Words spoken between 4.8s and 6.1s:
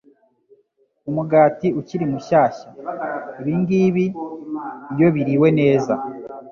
iyo biriwe neza,